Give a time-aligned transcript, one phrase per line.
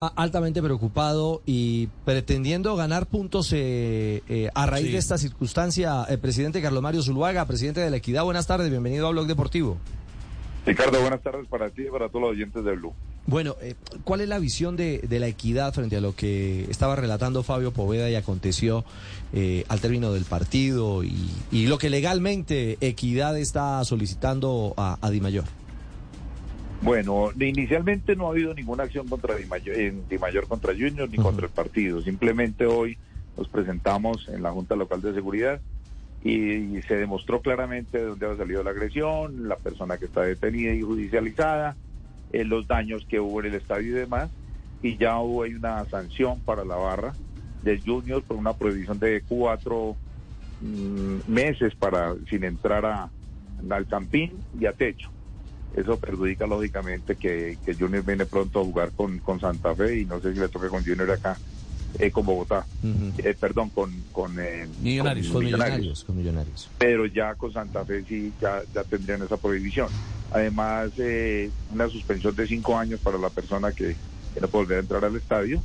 [0.00, 6.04] altamente preocupado y pretendiendo ganar puntos eh, eh, a raíz de esta circunstancia.
[6.08, 9.76] El presidente Carlos Mario Zuluaga, presidente de la Equidad, buenas tardes, bienvenido a Blog Deportivo.
[10.64, 12.92] Ricardo, buenas tardes para ti y para todos los oyentes de Blue.
[13.26, 13.74] Bueno, eh,
[14.04, 18.08] ¿cuál es la visión de, la equidad frente a lo que estaba relatando Fabio Poveda
[18.08, 18.84] y aconteció
[19.68, 25.44] al término del partido y, lo que legalmente equidad está solicitando a, a Di Mayor?
[26.80, 31.52] Bueno, inicialmente no ha habido ninguna acción contra Di Mayor, contra Junior ni contra el
[31.52, 32.00] partido.
[32.02, 32.96] Simplemente hoy
[33.36, 35.60] nos presentamos en la Junta Local de Seguridad
[36.22, 40.72] y, se demostró claramente de dónde ha salido la agresión, la persona que está detenida
[40.72, 41.76] y judicializada,
[42.32, 44.30] eh, los daños que hubo en el estadio y demás.
[44.80, 47.12] Y ya hubo una sanción para la barra
[47.62, 49.96] de Junior por una prohibición de cuatro
[50.60, 53.10] mm, meses para sin entrar a,
[53.68, 55.10] al campín y a techo.
[55.76, 60.04] Eso perjudica lógicamente que, que Junior viene pronto a jugar con, con Santa Fe y
[60.04, 61.36] no sé si le toque con Junior acá.
[61.98, 62.66] Eh, con Bogotá,
[63.16, 68.04] eh, perdón, con, con, eh, millonarios, con, millonarios, con, millonarios, Pero ya con Santa Fe
[68.06, 69.88] sí, ya, ya tendrían esa prohibición.
[70.30, 70.90] Además,
[71.72, 73.96] una suspensión de cinco años para la persona que,
[74.34, 75.62] que no puede volver a entrar al estadio,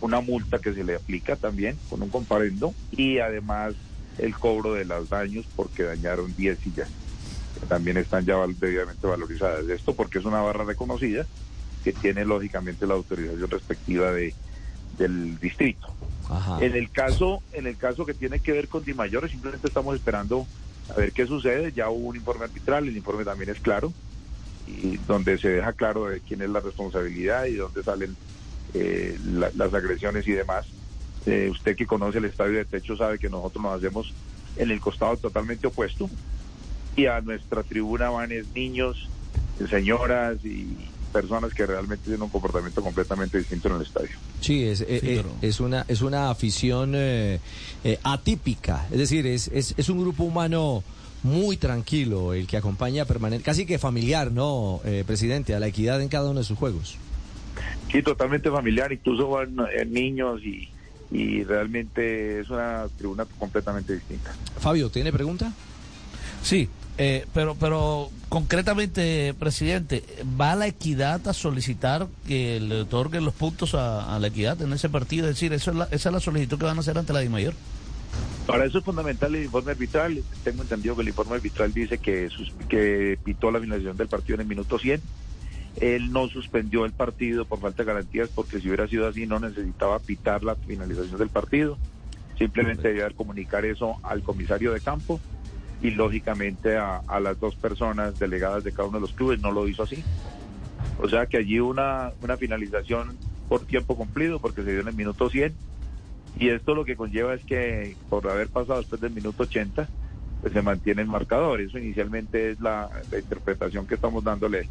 [0.00, 3.74] una multa que se le aplica también con un comparendo y además
[4.18, 6.88] el cobro de los daños porque dañaron 10 sillas
[7.68, 9.68] también están ya debidamente valorizadas.
[9.68, 11.26] Esto porque es una barra reconocida
[11.82, 14.34] que tiene lógicamente la autorización respectiva de,
[14.98, 15.86] del distrito.
[16.60, 19.94] En el caso, en el caso que tiene que ver con Di Mayor, simplemente estamos
[19.94, 20.46] esperando
[20.90, 21.72] a ver qué sucede.
[21.72, 23.92] Ya hubo un informe arbitral, el informe también es claro,
[24.66, 28.16] y donde se deja claro de quién es la responsabilidad y dónde salen
[28.72, 29.18] eh,
[29.54, 30.66] las agresiones y demás.
[31.26, 34.12] Eh, usted que conoce el estadio de techo sabe que nosotros nos hacemos
[34.56, 36.08] en el costado totalmente opuesto
[36.96, 39.08] y a nuestra tribuna van niños,
[39.68, 40.76] señoras y
[41.12, 44.10] personas que realmente tienen un comportamiento completamente distinto en el estadio.
[44.40, 47.38] Sí, es, eh, eh, es, una, es una afición eh,
[48.02, 50.82] atípica, es decir, es, es, es, un grupo humano
[51.22, 55.54] muy tranquilo, el que acompaña permanente, casi que familiar, ¿no, presidente?
[55.54, 56.98] A la equidad en cada uno de sus juegos.
[57.90, 59.56] Sí, totalmente familiar, incluso van
[59.86, 60.68] niños y,
[61.12, 64.34] y realmente es una tribuna completamente distinta.
[64.58, 65.52] Fabio, ¿tiene pregunta?
[66.44, 66.68] Sí,
[66.98, 70.04] eh, pero, pero concretamente, presidente,
[70.38, 74.90] ¿va la equidad a solicitar que le otorguen los puntos a, la equidad en ese
[74.90, 75.26] partido?
[75.26, 77.54] Es decir, eso es esa es la solicitud que van a hacer ante la DIMAYOR.
[78.46, 80.22] Para eso es fundamental el informe arbitral.
[80.44, 82.28] Tengo entendido que el informe arbitral dice que,
[82.68, 85.00] que pitó la finalización del partido en el minuto 100.
[85.80, 89.40] Él no suspendió el partido por falta de garantías porque si hubiera sido así no
[89.40, 91.78] necesitaba pitar la finalización del partido.
[92.36, 95.20] Simplemente debía comunicar eso al comisario de campo
[95.84, 99.68] y lógicamente a, las dos personas delegadas de cada uno de los clubes no lo
[99.68, 100.02] hizo así.
[100.98, 103.18] O sea que allí una, una finalización
[103.50, 105.52] por tiempo cumplido porque se dio en el minuto 100
[106.38, 109.86] y esto lo que conlleva es que por haber pasado después del minuto 80
[110.40, 111.60] pues se mantiene el marcador.
[111.60, 114.66] Eso inicialmente es la, interpretación que estamos dándole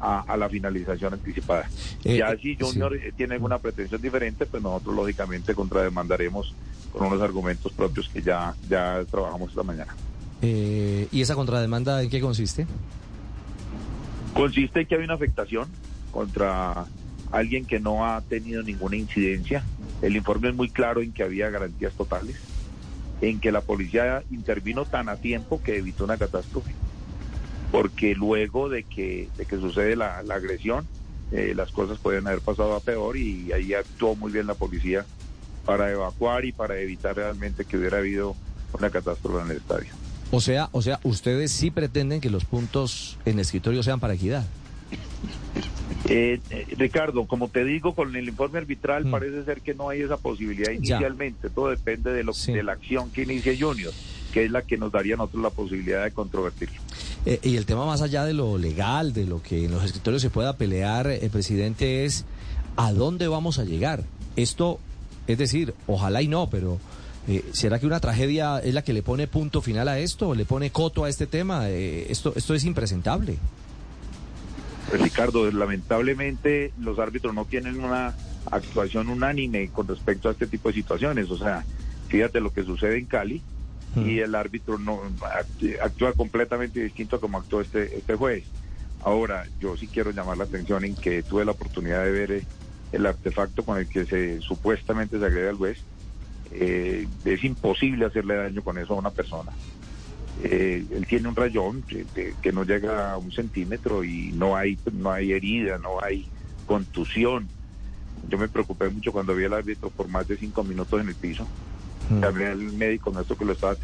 [0.00, 1.68] a, la finalización anticipada.
[2.04, 6.54] Eh, ya si Junior tiene alguna pretensión diferente, pues nosotros lógicamente contrademandaremos
[6.92, 9.92] con unos argumentos propios que ya, ya trabajamos esta mañana.
[10.42, 12.66] Eh, ¿Y esa contrademanda en qué consiste?
[14.34, 15.68] Consiste en que hay una afectación
[16.10, 16.86] contra
[17.30, 19.64] alguien que no ha tenido ninguna incidencia.
[20.02, 22.36] El informe es muy claro en que había garantías totales,
[23.20, 26.74] en que la policía intervino tan a tiempo que evitó una catástrofe,
[27.70, 30.88] porque luego de que, de que sucede la, agresión,
[31.30, 35.06] eh, las cosas pueden haber pasado a peor y ahí actuó muy bien la policía
[35.64, 38.34] para evacuar y para evitar realmente que hubiera habido
[38.72, 40.01] una catástrofe en el estadio.
[40.32, 44.14] O sea, o sea, ustedes sí pretenden que los puntos en el escritorio sean para
[44.14, 44.46] equidad.
[46.08, 49.10] Eh, eh, Ricardo, como te digo, con el informe arbitral mm.
[49.10, 51.50] parece ser que no hay esa posibilidad inicialmente.
[51.50, 53.92] Todo depende de, lo, de la acción que inicie Junior,
[54.32, 56.80] que es la que nos daría a nosotros la posibilidad de controvertirlo.
[57.26, 60.22] Eh, y el tema más allá de lo legal, de lo que en los escritorios
[60.22, 62.24] se pueda pelear, el presidente, es
[62.76, 64.02] a dónde vamos a llegar.
[64.36, 64.80] Esto,
[65.26, 66.78] es decir, ojalá y no, pero
[67.28, 70.44] eh, ¿Será que una tragedia es la que le pone punto final a esto le
[70.44, 71.68] pone coto a este tema?
[71.68, 73.38] Eh, esto, esto es impresentable.
[74.88, 78.14] Pues Ricardo, lamentablemente los árbitros no tienen una
[78.50, 81.30] actuación unánime con respecto a este tipo de situaciones.
[81.30, 81.64] O sea,
[82.08, 83.40] fíjate lo que sucede en Cali
[83.94, 85.00] y el árbitro no
[85.82, 88.44] actúa completamente distinto a como actuó este, este juez.
[89.04, 92.44] Ahora, yo sí quiero llamar la atención en que tuve la oportunidad de ver eh,
[92.92, 95.78] el artefacto con el que se supuestamente se agrede al juez
[96.54, 99.52] eh, es imposible hacerle daño con eso a una persona.
[100.42, 105.12] Eh, él tiene un rayón que, no llega a un centímetro y no hay, no
[105.12, 106.26] hay herida, no hay
[106.66, 107.48] contusión.
[108.28, 111.14] Yo me preocupé mucho cuando vi al árbitro por más de cinco minutos en el
[111.14, 111.46] piso.
[112.10, 112.20] Mm.
[112.20, 113.76] Llamé al médico nuestro que lo estaba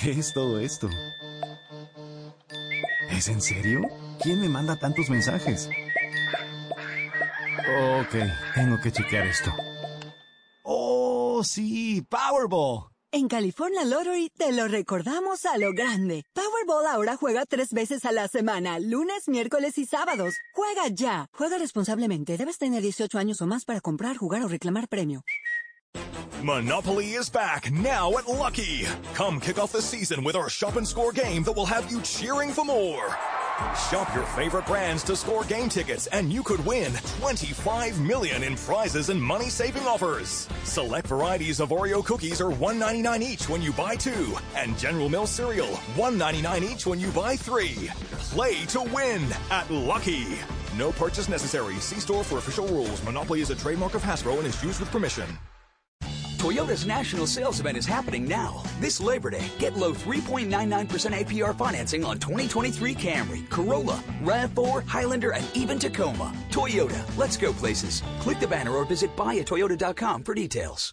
[0.00, 0.88] ¿Qué es todo esto?
[3.10, 3.82] ¿Es en serio?
[4.22, 5.68] ¿Quién me manda tantos mensajes?
[7.58, 8.16] Ok,
[8.54, 9.52] tengo que chequear esto.
[10.64, 12.02] ¡Oh, sí!
[12.08, 12.88] ¡Powerball!
[13.16, 16.24] En California Lottery te lo recordamos a lo grande.
[16.32, 20.34] Powerball ahora juega tres veces a la semana, lunes, miércoles y sábados.
[20.52, 21.28] Juega ya.
[21.32, 22.36] Juega responsablemente.
[22.36, 25.22] Debes tener 18 años o más para comprar, jugar o reclamar premio.
[26.44, 28.84] Monopoly is back now at Lucky.
[29.14, 32.02] Come kick off the season with our shop and score game that will have you
[32.02, 33.16] cheering for more.
[33.88, 38.56] Shop your favorite brands to score game tickets and you could win 25 million in
[38.56, 40.46] prizes and money-saving offers.
[40.64, 45.30] Select varieties of Oreo cookies are 1.99 each when you buy 2 and General Mills
[45.30, 47.88] cereal 1.99 each when you buy 3.
[48.34, 50.26] Play to win at Lucky.
[50.76, 51.76] No purchase necessary.
[51.76, 53.02] See store for official rules.
[53.02, 55.38] Monopoly is a trademark of Hasbro and is used with permission.
[56.44, 58.62] Toyota's national sales event is happening now.
[58.78, 65.46] This Labor Day, get low 3.99% APR financing on 2023 Camry, Corolla, RAV4, Highlander, and
[65.54, 66.34] even Tacoma.
[66.50, 68.02] Toyota, let's go places.
[68.20, 70.92] Click the banner or visit buyatoyota.com for details.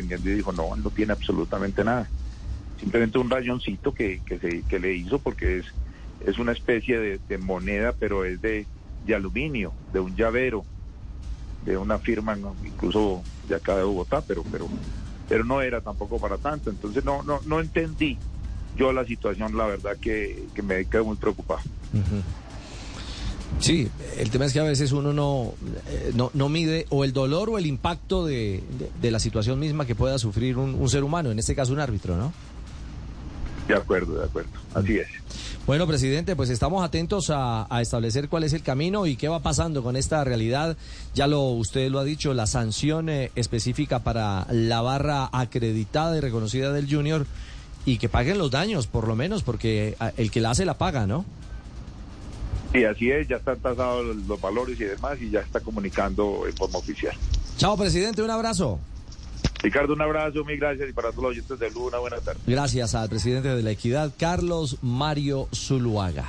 [0.00, 2.08] y dijo, no, no tiene absolutamente nada.
[2.78, 5.66] Simplemente un rayoncito que, que, se, que le hizo porque es,
[6.26, 8.66] es una especie de, moneda, pero es de,
[9.06, 10.64] de aluminio, de un llavero,
[11.64, 14.68] de una firma incluso de acá de Bogotá, pero, pero,
[15.28, 16.70] pero no era tampoco para tanto.
[16.70, 18.18] Entonces no, no, no entendí
[18.76, 21.60] yo la situación, la verdad que, que me quedé muy preocupado.
[23.58, 23.88] Sí,
[24.18, 25.52] el tema es que a veces uno no,
[25.88, 29.58] eh, no, no mide o el dolor o el impacto de, de- de la situación
[29.58, 32.32] misma que pueda sufrir un, un ser humano, en este caso un árbitro, ¿no?
[33.68, 34.50] De acuerdo, de acuerdo.
[34.74, 35.06] Así es.
[35.66, 39.40] Bueno, presidente, pues estamos atentos a, a establecer cuál es el camino y qué va
[39.40, 40.76] pasando con esta realidad.
[41.14, 46.20] Ya lo usted lo ha dicho, la sanción eh, específica para la barra acreditada y
[46.20, 47.26] reconocida del Junior
[47.86, 50.78] y que paguen los daños, por lo menos, porque ah, el que la hace la
[50.78, 51.24] paga, ¿no?
[52.72, 56.46] Y así es, ya están tasados los, los valores y demás y ya está comunicando
[56.46, 57.14] en forma oficial.
[57.56, 58.78] Chao, presidente, un abrazo.
[59.62, 62.40] Ricardo, un abrazo, mil gracias y para todos los oyentes de Luz, una buena tarde.
[62.46, 66.24] Gracias al presidente de la Equidad, Carlos Mario Zuluaga.